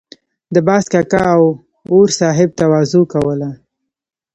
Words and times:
د 0.53 0.55
باز 0.67 0.85
کاکا 0.93 1.21
او 1.35 1.45
اور 1.91 2.07
صاحب 2.19 2.49
تواضع 2.59 3.01
کوله. 3.13 3.49